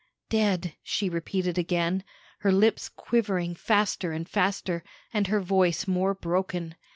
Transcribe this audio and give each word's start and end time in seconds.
"Dead!" 0.29 0.73
she 0.81 1.09
repeated 1.09 1.59
again, 1.59 2.03
her 2.39 2.51
lips 2.51 2.89
quivering 2.89 3.53
faster 3.53 4.11
and 4.11 4.27
faster, 4.27 4.83
and 5.13 5.27
her 5.27 5.39
voice 5.39 5.87
more 5.87 6.15
broken. 6.15 6.73